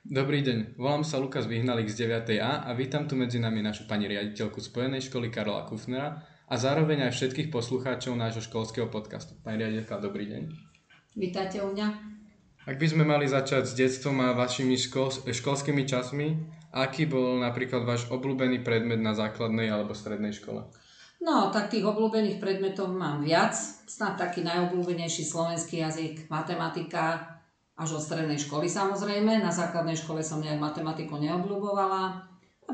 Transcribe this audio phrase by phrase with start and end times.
[0.00, 4.08] Dobrý deň, volám sa Lukas Vyhnalik z 9A a vítam tu medzi nami našu pani
[4.08, 9.36] riaditeľku Spojenej školy Karola Kufnera a zároveň aj všetkých poslucháčov nášho školského podcastu.
[9.44, 10.42] Pani riaditeľka, dobrý deň.
[11.20, 11.86] Vítajte u mňa.
[12.64, 17.84] Ak by sme mali začať s detstvom a vašimi škol, školskými časmi, aký bol napríklad
[17.84, 20.64] váš obľúbený predmet na základnej alebo strednej škole?
[21.20, 23.52] No, tak tých obľúbených predmetov mám viac.
[23.84, 27.36] Snad taký najobľúbenejší slovenský jazyk, matematika,
[27.80, 29.40] až od strednej školy samozrejme.
[29.40, 32.29] Na základnej škole som nejak matematiku neobľúbovala.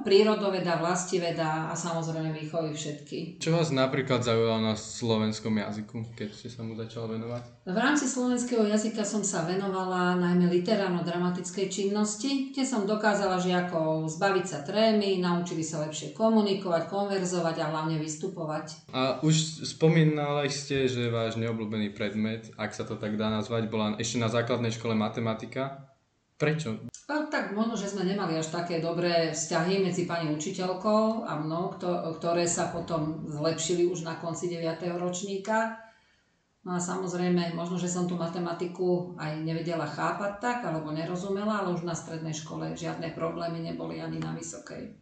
[0.06, 3.42] Prírodoveda, vlastiveda a samozrejme výchovy všetky.
[3.42, 7.66] Čo vás napríklad zaujalo na slovenskom jazyku, keď ste sa mu začala venovať?
[7.66, 14.46] V rámci slovenského jazyka som sa venovala najmä literárno-dramatickej činnosti, kde som dokázala žiakov zbaviť
[14.46, 18.94] sa trémy, naučili sa lepšie komunikovať, konverzovať a hlavne vystupovať.
[18.94, 23.98] A už spomínali ste, že váš neobľúbený predmet, ak sa to tak dá nazvať, bola
[23.98, 25.90] ešte na základnej škole matematika.
[26.36, 26.84] Prečo?
[27.08, 31.72] No, tak možno, že sme nemali až také dobré vzťahy medzi pani učiteľkou a mnou,
[32.20, 35.00] ktoré sa potom zlepšili už na konci 9.
[35.00, 35.80] ročníka.
[36.66, 41.72] No a samozrejme, možno, že som tú matematiku aj nevedela chápať tak, alebo nerozumela, ale
[41.72, 44.98] už na strednej škole žiadne problémy neboli ani na vysokej.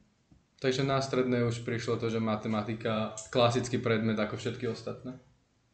[0.60, 5.16] Takže na strednej už prišlo to, že matematika klasický predmet ako všetky ostatné?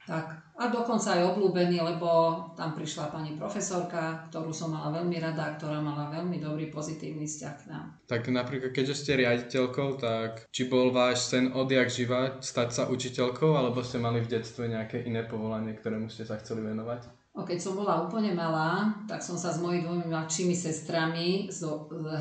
[0.09, 2.09] Tak, a dokonca aj obľúbený, lebo
[2.57, 7.55] tam prišla pani profesorka, ktorú som mala veľmi rada, ktorá mala veľmi dobrý pozitívny vzťah
[7.61, 7.87] k nám.
[8.09, 13.53] Tak napríklad, keďže ste riaditeľkou, tak či bol váš sen odjak živa stať sa učiteľkou,
[13.55, 17.21] alebo ste mali v detstve nejaké iné povolanie, ktorému ste sa chceli venovať?
[17.37, 21.47] No, keď som bola úplne malá, tak som sa s mojimi dvomi mladšími sestrami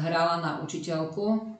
[0.04, 1.58] hrala na učiteľku.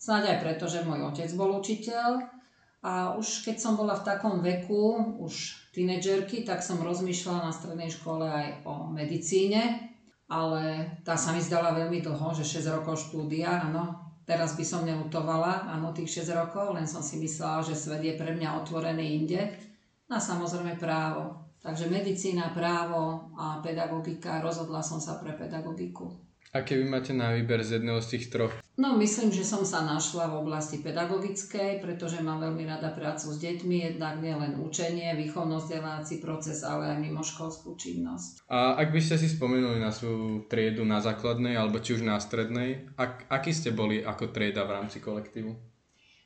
[0.00, 2.37] Snáď aj preto, že môj otec bol učiteľ
[2.78, 7.90] a už keď som bola v takom veku, už tínedžerky, tak som rozmýšľala na strednej
[7.90, 9.90] škole aj o medicíne,
[10.30, 14.86] ale tá sa mi zdala veľmi dlho, že 6 rokov štúdia, áno, teraz by som
[14.86, 19.24] neutovala, áno, tých 6 rokov, len som si myslela, že svet je pre mňa otvorený
[19.24, 19.40] inde.
[20.06, 21.48] No a samozrejme právo.
[21.58, 26.27] Takže medicína, právo a pedagogika, rozhodla som sa pre pedagogiku.
[26.56, 28.56] A keby máte na výber z jedného z tých troch?
[28.80, 33.38] No myslím, že som sa našla v oblasti pedagogickej, pretože mám veľmi rada prácu s
[33.42, 38.48] deťmi, jednak nielen učenie, výchovno-vzdelávací proces, ale aj mimoškolskú činnosť.
[38.48, 42.16] A ak by ste si spomenuli na svoju triedu na základnej alebo či už na
[42.16, 45.52] strednej, ak, aký ste boli ako trieda v rámci kolektívu?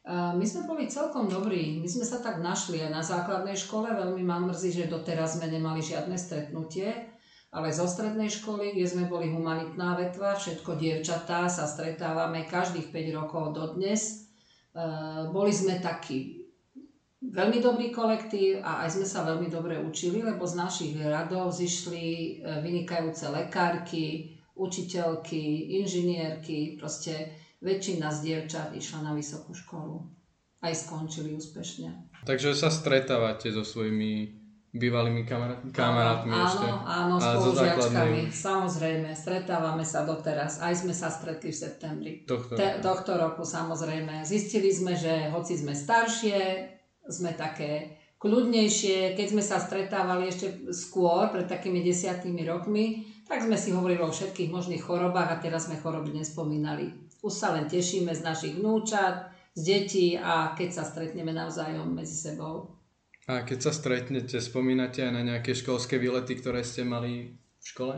[0.07, 1.79] My sme boli celkom dobrí.
[1.79, 3.87] My sme sa tak našli aj na základnej škole.
[3.87, 7.12] Veľmi ma mrzí, že doteraz sme nemali žiadne stretnutie
[7.53, 13.19] ale zo strednej školy, kde sme boli humanitná vetva, všetko dievčatá, sa stretávame každých 5
[13.21, 14.33] rokov dodnes.
[14.73, 14.81] E,
[15.29, 16.49] boli sme takí
[17.21, 22.05] veľmi dobrý kolektív a aj sme sa veľmi dobre učili, lebo z našich radov zišli
[22.09, 22.31] e,
[22.65, 30.01] vynikajúce lekárky, učiteľky, inžinierky, proste väčšina z dievčat išla na vysokú školu.
[30.65, 32.17] Aj skončili úspešne.
[32.25, 34.42] Takže sa stretávate so svojimi
[34.73, 36.67] bývalými kamarátmi, kamarátmi áno, ešte.
[36.89, 38.21] Áno, spolužiačkami.
[38.33, 40.65] Samozrejme, stretávame sa doteraz.
[40.65, 42.13] Aj sme sa stretli v septembri.
[42.25, 44.25] Tohto, Te, tohto roku samozrejme.
[44.25, 46.41] Zistili sme, že hoci sme staršie,
[47.05, 49.13] sme také kľudnejšie.
[49.13, 54.09] Keď sme sa stretávali ešte skôr, pred takými desiatými rokmi, tak sme si hovorili o
[54.09, 57.13] všetkých možných chorobách a teraz sme choroby nespomínali.
[57.21, 62.17] Už sa len tešíme z našich vnúčat, z detí a keď sa stretneme navzájom medzi
[62.17, 62.82] sebou.
[63.31, 67.95] A keď sa stretnete, spomínate aj na nejaké školské výlety, ktoré ste mali v škole?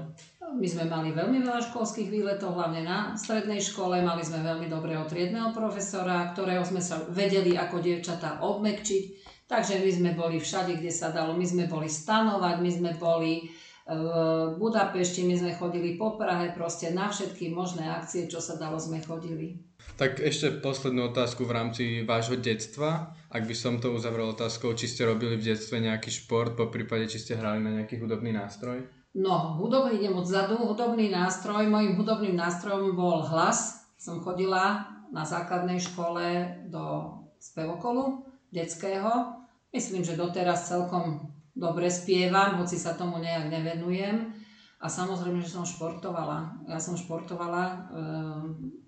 [0.54, 4.04] My sme mali veľmi veľa školských výletov, hlavne na strednej škole.
[4.04, 9.24] Mali sme veľmi dobrého triedného profesora, ktorého sme sa vedeli ako dievčatá obmekčiť.
[9.48, 11.32] Takže my sme boli všade, kde sa dalo.
[11.32, 13.48] My sme boli stanovať, my sme boli
[13.84, 18.80] v Budapešti, my sme chodili po Prahe, proste na všetky možné akcie, čo sa dalo,
[18.80, 19.60] sme chodili.
[19.94, 23.14] Tak ešte poslednú otázku v rámci vášho detstva.
[23.30, 27.06] Ak by som to uzavrel otázkou, či ste robili v detstve nejaký šport, po prípade,
[27.06, 28.82] či ste hrali na nejaký hudobný nástroj?
[29.14, 30.58] No, hudobný idem odzadu.
[30.58, 33.86] Hudobný nástroj, môjim hudobným nástrojom bol hlas.
[33.94, 39.38] Som chodila na základnej škole do spevokolu detského.
[39.70, 44.34] Myslím, že doteraz celkom dobre spievam, hoci sa tomu nejak nevenujem.
[44.82, 46.66] A samozrejme, že som športovala.
[46.66, 47.76] Ja som športovala e,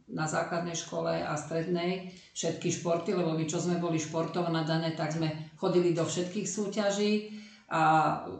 [0.06, 5.10] na základnej škole a strednej všetky športy, lebo my čo sme boli športov nadané, tak
[5.10, 7.34] sme chodili do všetkých súťaží
[7.66, 7.82] a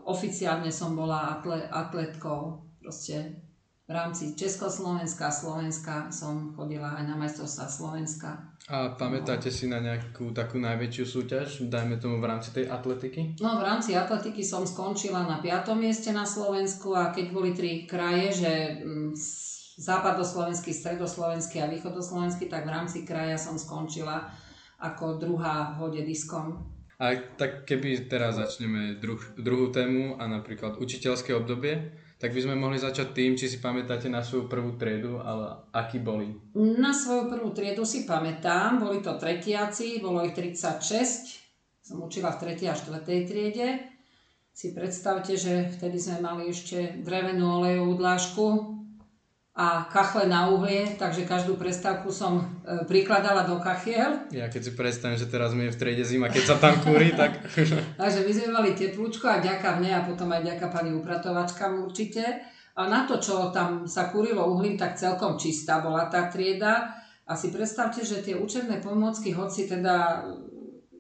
[0.07, 2.63] oficiálne som bola atle, atletkou.
[2.79, 3.43] Proste
[3.87, 8.55] v rámci Československa Slovenska som chodila aj na majstrovstvá Slovenska.
[8.67, 13.39] A pamätáte si na nejakú takú najväčšiu súťaž, dajme tomu v rámci tej atletiky?
[13.39, 15.71] No v rámci atletiky som skončila na 5.
[15.79, 18.53] mieste na Slovensku a keď boli tri kraje, že
[18.83, 19.11] mm,
[19.76, 24.32] západoslovenský, stredoslovenský a východoslovenský, tak v rámci kraja som skončila
[24.81, 26.76] ako druhá v hode diskom.
[26.96, 32.56] A tak keby teraz začneme druh, druhú tému a napríklad učiteľské obdobie, tak by sme
[32.56, 36.32] mohli začať tým, či si pamätáte na svoju prvú triedu, ale aký boli?
[36.56, 42.56] Na svoju prvú triedu si pamätám, boli to tretiaci, bolo ich 36, som učila v
[42.56, 42.72] 3.
[42.72, 43.29] a 4.
[43.29, 43.93] triede.
[44.56, 48.44] Si predstavte, že vtedy sme mali ešte drevenú olejovú dlážku,
[49.56, 54.29] a kachle na uhlie, takže každú prestávku som e, prikladala do kachiel.
[54.29, 57.17] Ja keď si predstavím, že teraz mi je v triede zima, keď sa tam kúri,
[57.17, 57.41] tak...
[58.00, 62.44] takže my sme mali teplúčko a ďaká mne a potom aj ďaká pani upratovačkám určite.
[62.76, 66.93] A na to, čo tam sa kúrilo uhlím, tak celkom čistá bola tá trieda.
[67.25, 70.20] A si predstavte, že tie učebné pomôcky, hoci teda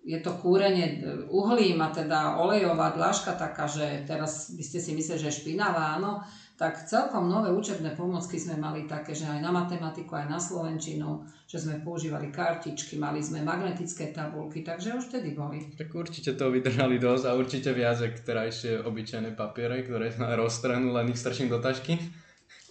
[0.06, 5.18] je to kúrenie uhlím a teda olejová dláška taká, že teraz by ste si mysleli,
[5.18, 6.22] že špinavá, áno,
[6.56, 11.20] tak celkom nové učebné pomocky sme mali také, že aj na matematiku, aj na slovenčinu,
[11.44, 15.60] že sme používali kartičky, mali sme magnetické tabulky, takže už vtedy boli.
[15.76, 20.96] Tak určite to vydržali dosť a určite viac, jak terajšie obyčajné papiere, ktoré sa roztrhnú,
[20.96, 22.00] len ich strčím do tašky.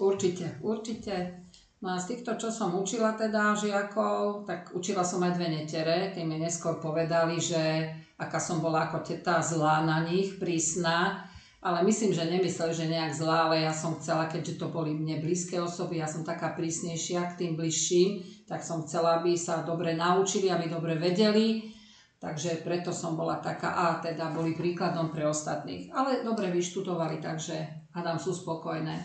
[0.02, 1.46] Určite, určite.
[1.86, 6.10] No a z týchto, čo som učila teda žiakov, tak učila som aj dve netere,
[6.10, 7.86] keď mi neskôr povedali, že
[8.18, 11.30] aká som bola ako teta zlá na nich, prísna,
[11.66, 15.18] ale myslím, že nemysleli, že nejak zlá, ale ja som chcela, keďže to boli mne
[15.18, 19.98] blízke osoby, ja som taká prísnejšia k tým bližším, tak som chcela, aby sa dobre
[19.98, 21.74] naučili, aby dobre vedeli,
[22.22, 25.90] takže preto som bola taká, a teda boli príkladom pre ostatných.
[25.90, 29.02] Ale dobre vyštudovali, takže hádam sú spokojné.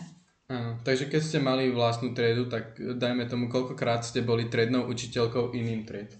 [0.53, 5.57] Áno, takže keď ste mali vlastnú triedu, tak dajme tomu, koľkokrát ste boli triednou učiteľkou
[5.57, 6.13] iným tried?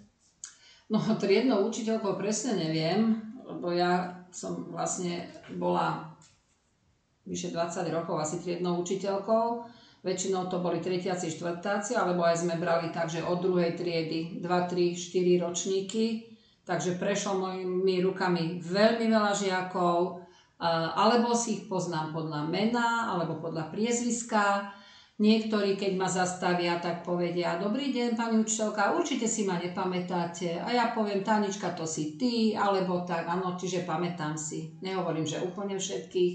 [0.89, 5.29] No, triednou učiteľkou presne neviem, lebo ja som vlastne
[5.59, 6.10] bola
[7.25, 9.45] vyše 20 rokov asi triednou učiteľkou.
[10.01, 14.49] Väčšinou to boli tretiaci, štvrtáci, alebo aj sme brali tak, že od druhej triedy 2,
[14.49, 16.05] 3, 4 ročníky.
[16.65, 20.25] Takže prešlo mojimi rukami veľmi veľa žiakov,
[20.97, 24.73] alebo si ich poznám podľa mena, alebo podľa priezviska.
[25.21, 30.57] Niektorí, keď ma zastavia, tak povedia, dobrý deň, pani učiteľka, určite si ma nepamätáte.
[30.57, 34.81] A ja poviem, Tanička, to si ty, alebo tak, áno, čiže pamätám si.
[34.81, 36.33] Nehovorím, že úplne všetkých,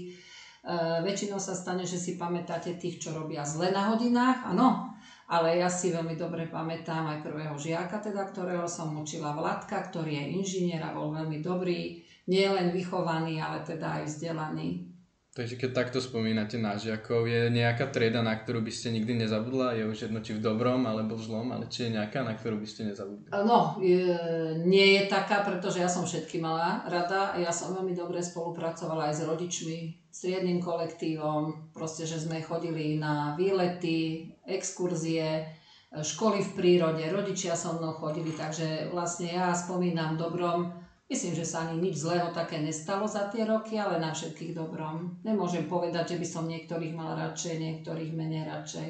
[1.01, 4.91] väčšinou sa stane, že si pamätáte tých, čo robia zle na hodinách, áno,
[5.31, 10.11] ale ja si veľmi dobre pamätám aj prvého žiaka, teda, ktorého som učila Vladka, ktorý
[10.19, 14.97] je inžinier a bol veľmi dobrý, nie len vychovaný, ale teda aj vzdelaný.
[15.37, 19.77] Takže keď takto spomínate na žiakov, je nejaká trieda, na ktorú by ste nikdy nezabudla?
[19.77, 22.57] Je už jedno, či v dobrom alebo v zlom, ale či je nejaká, na ktorú
[22.57, 23.29] by ste nezabudli?
[23.29, 24.17] No, je,
[24.65, 27.37] nie je taká, pretože ja som všetky mala rada.
[27.37, 31.69] Ja som veľmi dobre spolupracovala aj s rodičmi, s triednym kolektívom.
[31.77, 35.45] Proste, že sme chodili na výlety, exkurzie,
[35.93, 40.73] školy v prírode, rodičia so mnou chodili, takže vlastne ja spomínam dobrom
[41.07, 45.15] Myslím, že sa ani nič zlého také nestalo za tie roky, ale na všetkých dobrom.
[45.23, 48.89] Nemôžem povedať, že by som niektorých mal radšej, niektorých menej radšej.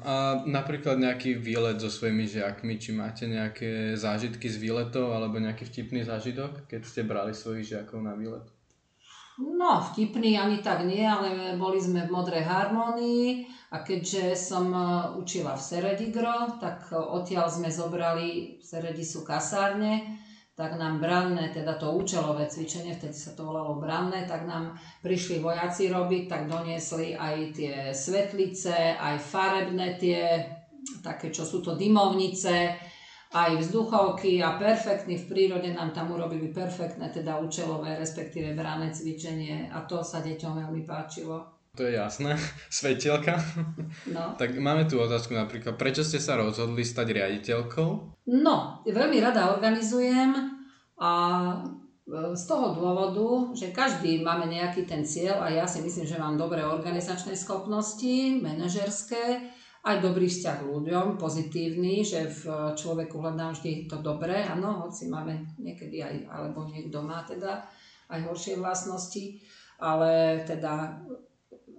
[0.00, 5.68] A napríklad nejaký výlet so svojimi žiakmi, či máte nejaké zážitky z výletov alebo nejaký
[5.68, 8.55] vtipný zážitok, keď ste brali svojich žiakov na výlet?
[9.36, 14.80] No, vtipný ani tak nie, ale boli sme v Modrej harmonii a keďže som e,
[15.20, 20.24] učila v Seredigro, tak odtiaľ sme zobrali, v Seredi sú kasárne,
[20.56, 24.72] tak nám branné, teda to účelové cvičenie, vtedy sa to volalo branné, tak nám
[25.04, 30.48] prišli vojaci robiť, tak doniesli aj tie svetlice, aj farebné tie,
[31.04, 32.72] také čo sú to dymovnice,
[33.36, 39.68] aj vzduchovky a perfektný v prírode nám tam urobili perfektné, teda účelové, respektíve branné cvičenie
[39.68, 41.56] a to sa deťom veľmi páčilo.
[41.76, 42.40] To je jasné,
[42.72, 43.36] svetielka.
[44.06, 44.38] No.
[44.38, 47.90] tak máme tu otázku napríklad, prečo ste sa rozhodli stať riaditeľkou?
[48.30, 50.30] No, veľmi rada organizujem
[51.02, 51.12] a
[52.06, 56.22] e, z toho dôvodu, že každý máme nejaký ten cieľ a ja si myslím, že
[56.22, 59.50] mám dobré organizačné schopnosti, manažerské,
[59.86, 65.06] aj dobrý vzťah k ľuďom, pozitívny, že v človeku hľadám vždy to dobré, áno, hoci
[65.06, 67.62] máme niekedy aj, alebo niekto má teda
[68.10, 69.38] aj horšie vlastnosti,
[69.78, 71.06] ale teda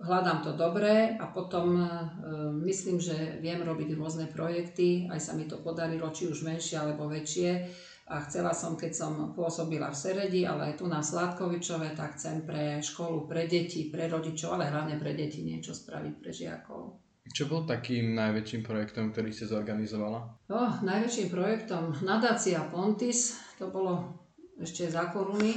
[0.07, 1.83] hľadám to dobré a potom e,
[2.69, 7.11] myslím, že viem robiť rôzne projekty, aj sa mi to podarilo, či už menšie alebo
[7.11, 7.49] väčšie.
[8.07, 12.47] A chcela som, keď som pôsobila v Seredi, ale aj tu na Sládkovičove, tak chcem
[12.47, 17.06] pre školu, pre deti, pre rodičov, ale hlavne pre deti niečo spraviť pre žiakov.
[17.33, 20.19] Čo bol takým najväčším projektom, ktorý ste zorganizovala?
[20.51, 24.19] Oh, najväčším projektom nadácia Pontis, to bolo
[24.57, 25.53] ešte za koruny,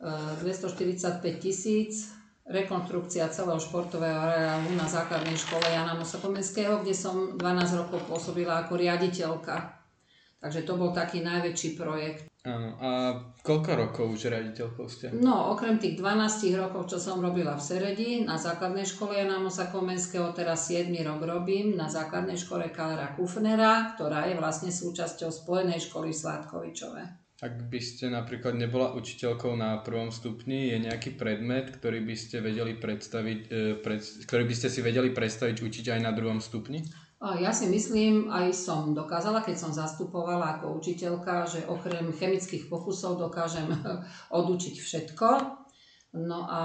[0.00, 2.12] 245 e, tisíc,
[2.46, 8.62] rekonstrukcia celého športového areálu na základnej škole Jana Mosa Komenského, kde som 12 rokov pôsobila
[8.62, 9.74] ako riaditeľka.
[10.38, 12.30] Takže to bol taký najväčší projekt.
[12.46, 12.90] Áno, a
[13.42, 15.10] koľko rokov už riaditeľkou ste?
[15.10, 19.66] No, okrem tých 12 rokov, čo som robila v Seredi, na základnej škole Jana Mosa
[19.66, 25.90] Komenského, teraz 7 rok robím na základnej škole Kalera Kufnera, ktorá je vlastne súčasťou Spojenej
[25.90, 27.02] školy v Sládkovičove.
[27.36, 32.40] Ak by ste napríklad nebola učiteľkou na prvom stupni, je nejaký predmet, ktorý by ste
[32.40, 36.80] vedeli predstaviť, e, pred, ktorý by ste si vedeli predstaviť učiť aj na druhom stupni?
[37.16, 43.16] Ja si myslím, aj som dokázala, keď som zastupovala ako učiteľka, že okrem chemických pokusov
[43.16, 43.72] dokážem
[44.38, 45.28] odučiť všetko.
[46.20, 46.62] No a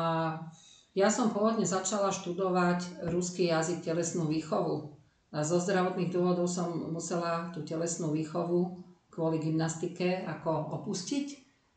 [0.91, 4.99] ja som pôvodne začala študovať ruský jazyk, telesnú výchovu.
[5.31, 11.27] A zo zdravotných dôvodov som musela tú telesnú výchovu kvôli gymnastike ako opustiť.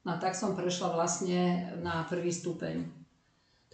[0.02, 3.03] No a tak som prešla vlastne na prvý stupeň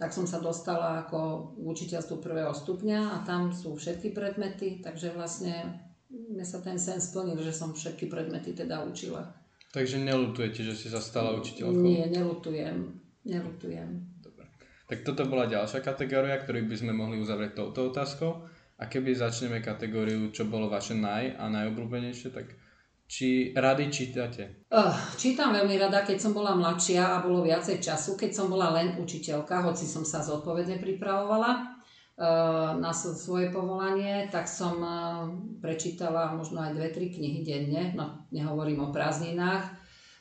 [0.01, 5.13] tak som sa dostala ako v učiteľstvu prvého stupňa a tam sú všetky predmety, takže
[5.13, 5.77] vlastne
[6.09, 9.29] mne sa ten sen splnil, že som všetky predmety teda učila.
[9.71, 11.85] Takže nelutujete, že ste sa stala učiteľkou?
[11.85, 12.97] Nie, nelutujem.
[13.29, 14.03] Nelutujem.
[14.25, 14.49] Dobre.
[14.89, 18.49] Tak toto bola ďalšia kategória, ktorú by sme mohli uzavrieť touto otázkou.
[18.81, 22.57] A keby začneme kategóriu, čo bolo vaše naj a najobľúbenejšie, tak
[23.11, 24.71] či rady čítate?
[24.71, 28.71] Uh, čítam veľmi rada, keď som bola mladšia a bolo viacej času, keď som bola
[28.71, 35.27] len učiteľka, hoci som sa zodpovedne pripravovala uh, na svoje povolanie, tak som uh,
[35.59, 39.67] prečítala možno aj dve, tri knihy denne, no nehovorím o prázdninách,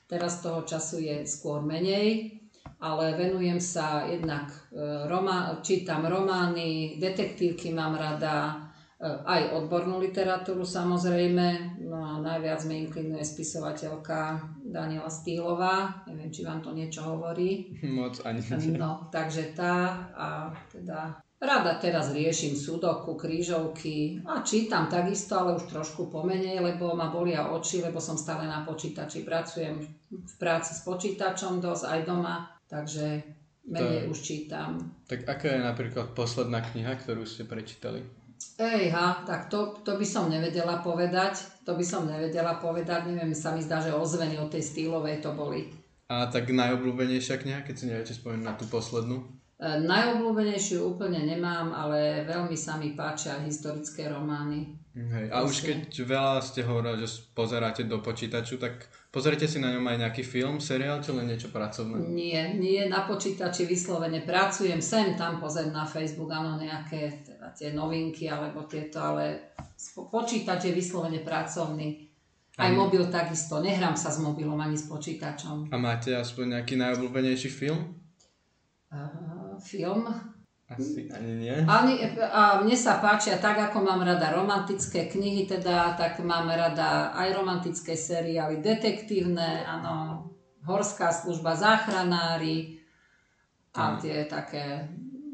[0.09, 2.41] teraz toho času je skôr menej,
[2.81, 8.65] ale venujem sa jednak, uh, roma, čítam romány, detektívky mám rada,
[8.99, 17.03] aj odbornú literatúru samozrejme, najviac mi inklinuje spisovateľka Daniela Stýlová, neviem, či vám to niečo
[17.03, 17.73] hovorí.
[17.99, 18.39] Moc ani.
[18.75, 20.27] No, takže tá a
[20.71, 27.07] teda Rada teraz riešim sudoku, krížovky a čítam takisto, ale už trošku pomenej, lebo ma
[27.07, 29.23] bolia oči, lebo som stále na počítači.
[29.23, 29.79] Pracujem
[30.11, 33.23] v práci s počítačom dosť aj doma, takže
[33.71, 34.99] menej to, už čítam.
[35.07, 38.03] Tak aká je napríklad posledná kniha, ktorú ste prečítali?
[38.59, 41.63] Ejha, tak to, to by som nevedela povedať.
[41.67, 43.11] To by som nevedela povedať.
[43.11, 45.71] Neviem, sa mi zdá, že ozveny od tej stýlovej to boli.
[46.09, 49.29] A tak najobľúbenejšia kniha, keď si neviete spomenúť na tú poslednú?
[49.59, 54.73] E, najobľúbenejšiu úplne nemám, ale veľmi sa mi páčia historické romány.
[54.95, 55.29] Hej.
[55.29, 59.85] A už keď veľa ste hovorili, že pozeráte do počítaču, tak pozrite si na ňom
[59.85, 61.97] aj nejaký film, seriál, či len niečo pracovné?
[62.13, 67.73] Nie, nie, na počítači vyslovene pracujem, sem tam pozriem na Facebook, áno, nejaké teda tie
[67.73, 69.55] novinky alebo tieto, ale
[70.09, 72.09] počítač je vyslovene pracovný.
[72.59, 75.71] Aj mobil takisto, nehrám sa s mobilom ani s počítačom.
[75.71, 77.95] A máte aspoň nejaký najobľúbenejší film?
[78.91, 80.11] Uh, film?
[80.69, 81.55] Asi ani nie.
[81.65, 87.09] Ani, a mne sa páčia tak, ako mám rada romantické knihy, teda, tak mám rada
[87.17, 90.29] aj romantické seriály, detektívne, áno,
[90.69, 92.85] horská služba, záchranári
[93.73, 94.85] a tie také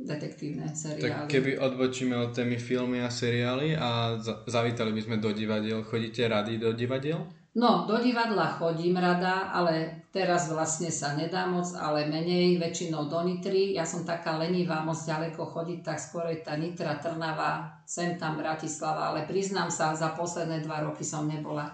[0.07, 1.27] detektívne seriály.
[1.27, 4.15] Tak keby odbočíme od témy filmy a seriály a
[4.47, 7.27] zavítali by sme do divadiel, chodíte rady do divadiel?
[7.55, 13.15] No, do divadla chodím rada, ale teraz vlastne sa nedá moc, ale menej, väčšinou do
[13.23, 13.71] Nitry.
[13.71, 18.35] Ja som taká lenivá moc ďaleko chodiť, tak skôr je tá Nitra, Trnava, sem tam
[18.35, 21.71] Bratislava, ale priznám sa, za posledné dva roky som nebola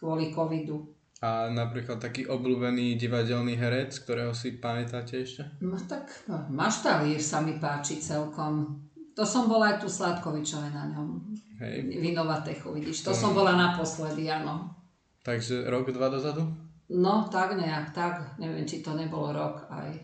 [0.00, 0.88] kvôli covidu.
[1.20, 5.44] A napríklad taký obľúbený divadelný herec, ktorého si pamätáte ešte?
[5.60, 8.88] No tak no, Maštalír sa mi páči celkom.
[9.12, 11.28] To som bola aj tu Sladkovičové na ňom.
[11.60, 11.92] Hej.
[12.00, 13.04] Vinovatechu, vidíš.
[13.04, 14.79] To, to som bola naposledy, áno.
[15.20, 16.48] Takže rok, dva dozadu?
[16.90, 18.40] No, tak nejak, tak.
[18.40, 19.94] Neviem, či to nebolo rok aj.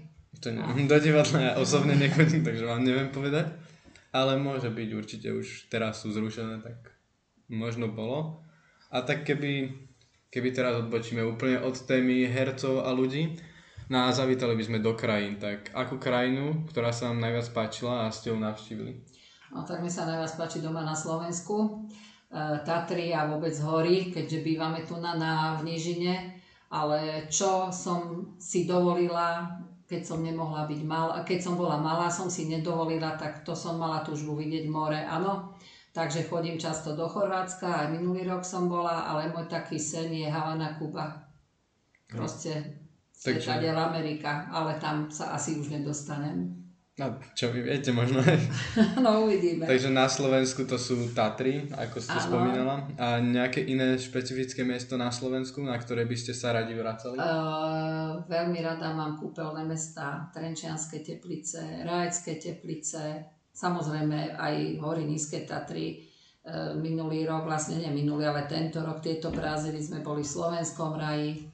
[0.45, 0.87] To neviem.
[0.91, 3.51] Do divadla ja osobne nechodím, takže vám neviem povedať.
[4.13, 6.95] Ale môže byť určite už teraz sú zrušené, tak
[7.49, 8.45] možno bolo.
[8.89, 9.73] A tak keby,
[10.31, 13.37] keby teraz odbočíme úplne od témy hercov a ľudí,
[13.91, 18.07] no a zavítali by sme do krajín, tak akú krajinu, ktorá sa vám najviac páčila
[18.07, 19.05] a ste ju navštívili?
[19.53, 21.87] No tak mi sa najviac páči doma na Slovensku.
[22.37, 26.37] E, Tatry a vôbec hory, keďže bývame tu na, na v Nížine,
[26.69, 29.57] ale čo som si dovolila,
[29.89, 33.81] keď som nemohla byť malá, keď som bola malá, som si nedovolila, tak to som
[33.81, 35.57] mala túžbu vidieť more, áno.
[35.97, 40.29] Takže chodím často do Chorvátska, aj minulý rok som bola, ale môj taký sen je
[40.29, 41.25] Havana, Kuba.
[42.05, 42.85] Proste
[43.17, 43.73] Takže...
[43.73, 46.66] Amerika, ale tam sa asi už nedostanem.
[46.97, 48.41] No, čo vy viete možno aj.
[49.05, 49.69] no uvidíme.
[49.69, 52.25] Takže na Slovensku to sú Tatry, ako ste Áno.
[52.25, 52.75] spomínala.
[52.97, 57.21] A nejaké iné špecifické miesto na Slovensku, na ktoré by ste sa radi vracali?
[57.21, 66.01] Uh, veľmi rada mám kúpeľné mesta, Trenčianske teplice, Rajecké teplice, samozrejme aj hory Nízke Tatry.
[66.49, 70.97] Uh, minulý rok, vlastne nie minulý, ale tento rok, tieto prázdniny sme boli v Slovenskom
[70.97, 71.45] raji,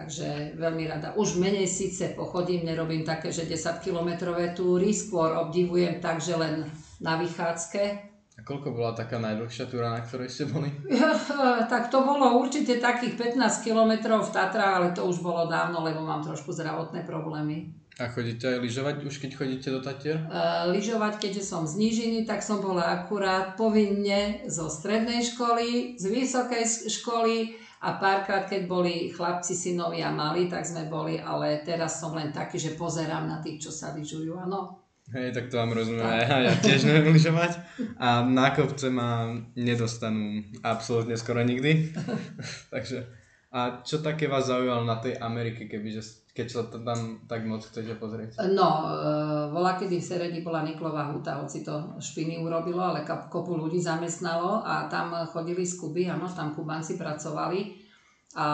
[0.00, 1.12] takže veľmi rada.
[1.12, 6.64] Už menej síce pochodím, nerobím také, že 10-kilometrové túry, skôr obdivujem tak, že len
[7.04, 8.08] na vychádzke,
[8.40, 10.72] A koľko bola taká najdlhšia túra, na ktorej ste boli?
[11.72, 16.00] tak to bolo určite takých 15 kilometrov v Tatrách, ale to už bolo dávno, lebo
[16.00, 17.76] mám trošku zdravotné problémy.
[18.00, 20.24] A chodíte aj lyžovať už, keď chodíte do Tatier?
[20.24, 26.04] Uh, lyžovať, keďže som z Nížiny, tak som bola akurát povinne zo strednej školy, z
[26.08, 32.12] vysokej školy a párkrát, keď boli chlapci, synovia mali, tak sme boli, ale teraz som
[32.12, 34.84] len taký, že pozerám na tých, čo sa lyžujú, áno.
[35.10, 36.04] Hej, tak to vám rozumiem.
[36.06, 37.58] Ja, ja tiež neviem lyžovať.
[37.98, 41.90] A na kopce ma nedostanú absolútne skoro nikdy.
[42.74, 43.08] Takže,
[43.50, 47.60] a čo také vás zaujalo na tej Amerike, kebyže, keď sa to tam tak moc
[47.60, 48.40] chcete pozrieť?
[48.56, 53.60] No, uh, bola kedy v Seredi bola Niklová huta, hoci to špiny urobilo, ale kopu
[53.60, 57.92] ľudí zamestnalo a tam chodili z Kuby, áno, tam Kubanci pracovali.
[58.30, 58.46] A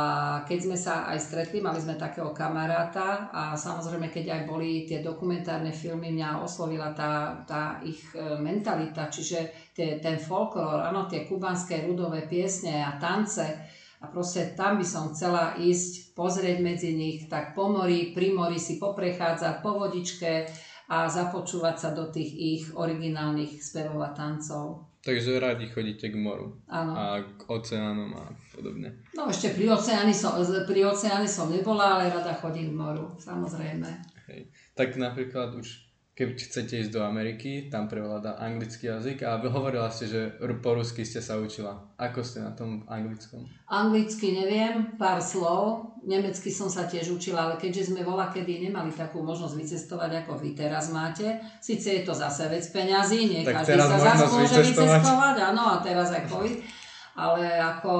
[0.48, 5.04] keď sme sa aj stretli, mali sme takého kamaráta a samozrejme, keď aj boli tie
[5.04, 11.28] dokumentárne filmy, mňa oslovila tá, tá ich e, mentalita, čiže tie, ten folklór, áno, tie
[11.28, 13.44] kubanské ľudové piesne a tance
[14.06, 18.54] a proste tam by som chcela ísť, pozrieť medzi nich, tak po mori, pri mori
[18.54, 20.46] si poprechádzať po vodičke
[20.86, 24.94] a započúvať sa do tých ich originálnych spevov a tancov.
[25.02, 26.94] Takže radi chodíte k moru Áno.
[26.94, 29.02] a k oceánom a podobne.
[29.18, 33.86] No ešte pri oceáne som, pri oceáne som nebola, ale rada chodím k moru, samozrejme.
[34.30, 34.50] Hej.
[34.78, 35.85] Tak napríklad už
[36.16, 40.20] keď chcete ísť do Ameriky, tam prevláda anglický jazyk a hovorila ste, že
[40.64, 41.76] po rusky ste sa učila.
[42.00, 43.44] Ako ste na tom anglickom?
[43.68, 48.96] Anglicky neviem, pár slov, nemecky som sa tiež učila, ale keďže sme vola kedy nemali
[48.96, 53.68] takú možnosť vycestovať, ako vy teraz máte, síce je to zase vec peňazí, nie Tak
[53.68, 55.04] každý sa zase môže vycestovať.
[55.04, 56.58] vycestovať, áno, a teraz aj COVID,
[57.12, 57.92] ale ako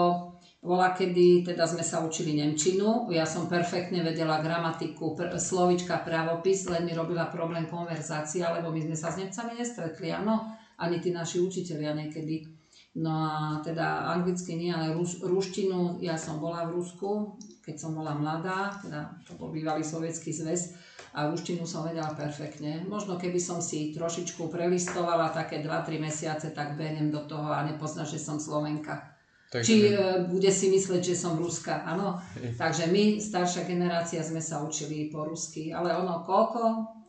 [0.66, 6.66] Bola, kedy teda sme sa učili Nemčinu, ja som perfektne vedela gramatiku, pr- slovička, právopis,
[6.66, 10.42] len mi robila problém konverzácia, lebo my sme sa s Nemcami nestretli, áno,
[10.82, 12.50] ani tí naši učiteľia niekedy.
[12.98, 17.94] No a teda anglicky nie, ale rúš, rúštinu, ja som bola v Rusku, keď som
[17.94, 20.74] bola mladá, teda to bol bývalý sovietský zväz,
[21.16, 22.82] a ruštinu som vedela perfektne.
[22.84, 28.18] Možno keby som si trošičku prelistovala také 2-3 mesiace, tak behnem do toho a nepoznáš,
[28.18, 29.15] že som Slovenka.
[29.46, 32.18] Takže Či e, bude si mysleť, že som Ruska, áno.
[32.58, 36.62] Takže my, staršia generácia, sme sa učili po rusky, ale ono koľko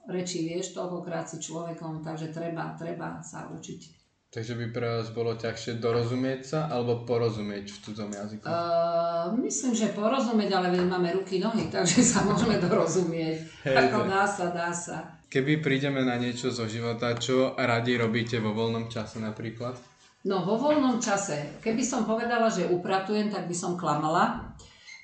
[0.08, 3.98] rečí vieš, toľkokrát si človekom, takže treba, treba sa učiť.
[4.28, 8.44] Takže by pre vás bolo ťažšie dorozumieť sa alebo porozumieť v cudzom jazyku?
[8.44, 13.66] Uh, myslím, že porozumieť, ale máme ruky, nohy, takže sa môžeme dorozumieť.
[13.66, 15.18] Ako dá sa, dá sa.
[15.28, 19.76] Keby prídeme na niečo zo života, čo radi robíte vo voľnom čase napríklad?
[20.26, 24.56] No vo voľnom čase, keby som povedala, že upratujem, tak by som klamala.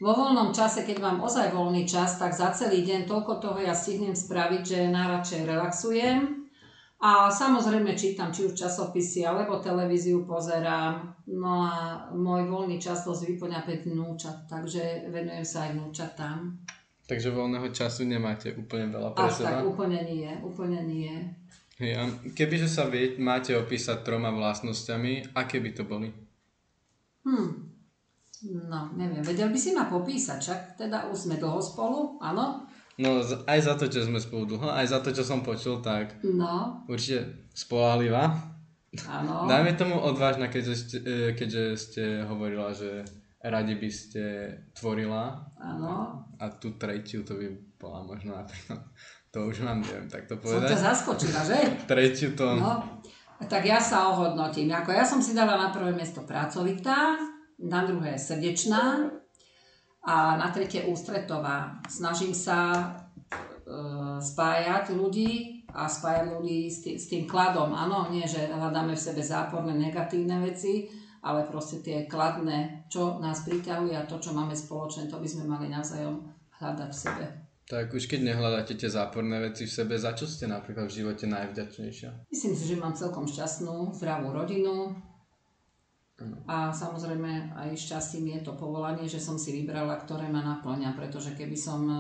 [0.01, 3.71] Vo voľnom čase, keď mám ozaj voľný čas, tak za celý deň toľko toho ja
[3.77, 6.43] stihnem spraviť, že najradšej relaxujem.
[7.03, 11.11] A samozrejme čítam či už časopisy, alebo televíziu pozerám.
[11.27, 16.37] No a môj voľný čas dosť vyplňa 5 vnúčat, takže venujem sa aj vnúčatám.
[17.03, 19.59] Takže voľného času nemáte úplne veľa pre Až seba?
[19.59, 21.11] tak úplne nie, úplne nie.
[21.73, 26.09] Hej, a kebyže sa vie, máte opísať troma vlastnosťami, aké by to boli?
[27.25, 27.49] Hm.
[28.67, 32.67] No, neviem, vedel by si ma popísať, však teda už sme dlho spolu, áno?
[32.93, 36.19] No aj za to, čo sme spolu dlho, aj za to, čo som počul, tak
[36.21, 38.37] No, určite spolahlivá.
[39.09, 39.33] áno.
[39.49, 43.01] Dajme tomu odvážna, keďže ste, e, keďže ste hovorila, že
[43.41, 44.23] radi by ste
[44.71, 46.21] tvorila Áno.
[46.37, 48.79] a tú tretiu to by bola možno napríklad,
[49.33, 50.77] to už vám neviem takto Som ťa povedať.
[50.77, 51.57] zaskočila, že?
[51.89, 53.01] Tretiu to, No,
[53.49, 54.69] tak ja sa ohodnotím.
[54.69, 57.17] Ako ja som si dala na prvé miesto pracovitá,
[57.57, 59.09] na druhé srdečná
[60.05, 61.81] a na tretie ústretová.
[61.89, 62.83] Snažím sa e,
[64.21, 67.73] spájať ľudí a spájať ľudí s tým, s tým kladom.
[67.73, 70.87] Áno, nie, že hľadáme v sebe záporné negatívne veci,
[71.23, 75.49] ale proste tie kladné, čo nás priťahuje a to, čo máme spoločné, to by sme
[75.49, 76.19] mali navzájom
[76.61, 77.42] hľadať v sebe.
[77.63, 81.25] Tak už keď nehľadáte tie záporné veci v sebe, za čo ste napríklad v živote
[81.31, 82.27] najvďačnejšia?
[82.27, 84.91] Myslím si, že mám celkom šťastnú, zdravú rodinu
[86.45, 91.33] a samozrejme aj šťastím je to povolanie, že som si vybrala, ktoré ma naplňa, pretože
[91.33, 91.99] keby som eh,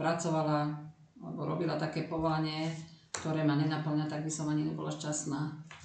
[0.00, 0.90] pracovala
[1.22, 2.66] alebo robila také povolanie,
[3.14, 5.40] ktoré ma nenaplňa, tak by som ani nebola šťastná.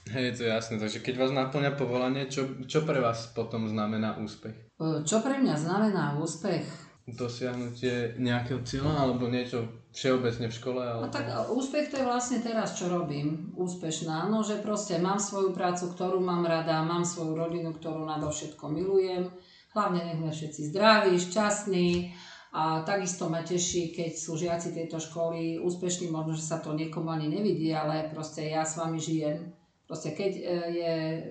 [0.09, 0.75] Hej, to je jasné.
[0.79, 4.55] Takže keď vás naplňa povolanie, čo, čo pre vás potom znamená úspech?
[4.79, 6.86] E, Čo pre mňa znamená úspech?
[7.07, 10.81] Dosiahnutie nejakého cieľa alebo niečo všeobecne v škole?
[10.83, 11.15] No Alebo...
[11.15, 13.55] tak e, úspech to je vlastne teraz, čo robím.
[13.55, 14.27] Úspešná.
[14.27, 19.31] No, že proste mám svoju prácu, ktorú mám rada, mám svoju rodinu, ktorú nadovšetko milujem.
[19.71, 22.11] Hlavne nech sme všetci zdraví, šťastní.
[22.57, 27.13] A takisto ma teší, keď sú žiaci tejto školy úspešní, možno, že sa to niekomu
[27.13, 29.53] ani nevidí, ale proste ja s vami žijem.
[29.87, 30.43] Proste keď e,
[30.75, 31.21] je e,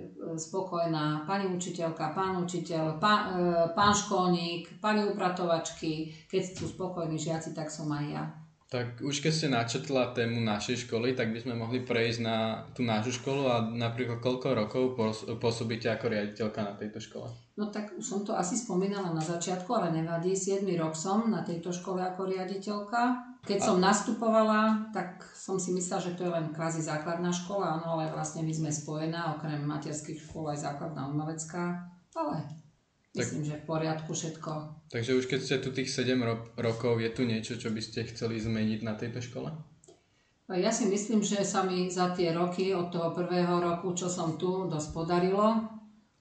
[0.41, 7.53] spokojná pani učiteľka, pán učiteľ, pán, e, pán školník, pani upratovačky, keď sú spokojní žiaci,
[7.53, 8.25] tak som aj ja.
[8.67, 12.83] Tak už keď ste načetla tému našej školy, tak by sme mohli prejsť na tú
[12.83, 14.83] našu školu a napríklad koľko rokov
[15.39, 17.31] pôsobíte ako riaditeľka na tejto škole?
[17.55, 20.35] No tak už som to asi spomínala na začiatku, ale nevadí.
[20.35, 23.36] 7 rok som na tejto škole ako riaditeľka.
[23.47, 27.95] Keď som nastupovala, tak som si myslela, že to je len kvázi základná škola, áno,
[27.95, 31.87] ale vlastne my sme spojená, okrem materských škôl aj základná umelecká,
[32.19, 34.51] ale Tak- myslím, že v poriadku všetko.
[34.91, 38.03] Takže už keď ste tu tých 7 ro- rokov, je tu niečo, čo by ste
[38.11, 39.55] chceli zmeniť na tejto škole?
[40.47, 44.39] Ja si myslím, že sa mi za tie roky od toho prvého roku, čo som
[44.39, 45.59] tu, dosť podarilo,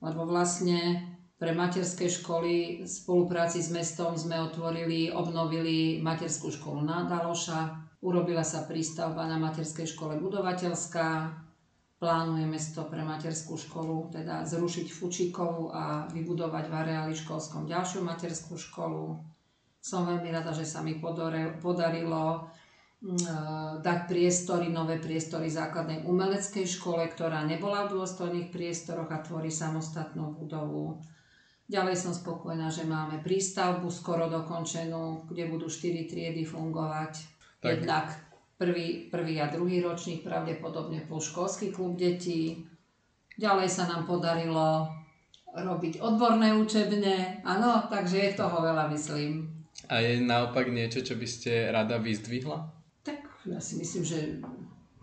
[0.02, 1.14] lebo vlastne
[1.46, 8.42] pre materské školy v spolupráci s mestom sme otvorili, obnovili materskú školu na Daloša, urobila
[8.42, 11.38] sa prístavba na materskej škole budovateľská,
[12.02, 18.58] plánuje mesto pre materskú školu teda zrušiť Fučíkovú a vybudovať v areáli školskom ďalšiu materskú
[18.58, 19.22] školu.
[19.78, 22.50] Som veľmi rada, že sa mi podarilo
[23.06, 23.34] mm, e,
[23.86, 30.34] dať priestory, nové priestory základnej umeleckej škole, ktorá nebola v dôstojných priestoroch a tvorí samostatnú
[30.42, 31.06] budovu.
[31.66, 37.14] Ďalej som spokojná, že máme prístavbu skoro dokončenú, kde budú 4 triedy fungovať.
[37.58, 37.70] Tak.
[37.82, 38.06] Jednak
[38.62, 42.70] prvý, prvý a druhý ročník, pravdepodobne plus školský klub detí.
[43.36, 44.88] Ďalej sa nám podarilo
[45.56, 49.50] robiť odborné učebne, áno, takže je toho veľa, myslím.
[49.88, 52.70] A je naopak niečo, čo by ste rada vyzdvihla?
[53.04, 54.18] Tak ja si myslím, že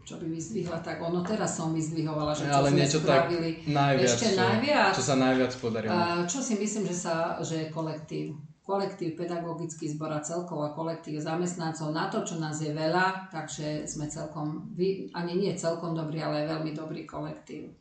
[0.02, 3.50] čo by vyzdvihla, tak ono teraz som vyzdvihovala, že čo Ale sme niečo tak spravili.
[3.70, 4.92] najviac, Ešte najviac?
[4.98, 5.94] čo sa najviac podarilo.
[6.26, 8.26] Čo si myslím, že, sa, že je kolektív.
[8.62, 13.86] Kolektív pedagogický zbor a celkovo a kolektív zamestnancov na to, čo nás je veľa, takže
[13.90, 14.70] sme celkom,
[15.14, 17.74] ani nie celkom dobrý, ale veľmi dobrý kolektív.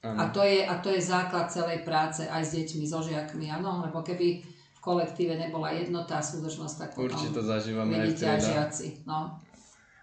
[0.00, 3.84] A to, je, a to je základ celej práce aj s deťmi, so žiakmi, áno,
[3.84, 8.40] lebo keby v kolektíve nebola jednota a súdržnosť, tak potom Určite to zažívame vidíte aj
[8.40, 8.86] žiaci.
[9.04, 9.36] No.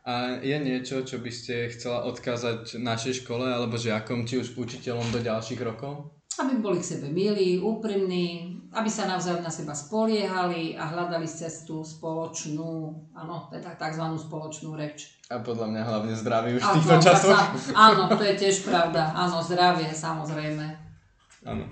[0.08, 5.12] A je niečo, čo by ste chcela odkázať našej škole alebo žiakom, či už učiteľom
[5.12, 6.16] do ďalších rokov?
[6.40, 11.84] Aby boli k sebe milí, úprimní, aby sa navzájom na seba spoliehali a hľadali cestu
[11.84, 14.06] spoločnú, áno, teda tzv.
[14.16, 15.20] spoločnú reč.
[15.28, 17.36] A podľa mňa hlavne zdraví už v týchto to časoch.
[17.36, 19.12] Sa, áno, to je tiež pravda.
[19.12, 20.66] Áno, zdravie, samozrejme.
[21.44, 21.68] Áno.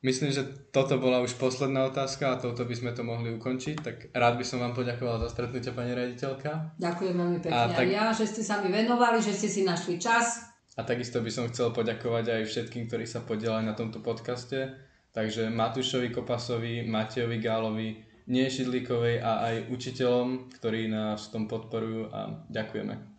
[0.00, 3.76] Myslím, že toto bola už posledná otázka a touto by sme to mohli ukončiť.
[3.84, 6.80] Tak rád by som vám poďakoval za stretnutie, pani riaditeľka.
[6.80, 10.00] Ďakujem veľmi pekne A tak- ja, že ste sa mi venovali, že ste si našli
[10.00, 10.48] čas.
[10.80, 14.72] A takisto by som chcel poďakovať aj všetkým, ktorí sa podielali na tomto podcaste.
[15.12, 17.90] Takže Matúšovi Kopasovi, Matejovi Gálovi,
[18.30, 23.10] Nie Šidlíkovej a aj učiteľom, ktorí nás v tom podporujú a ďakujeme.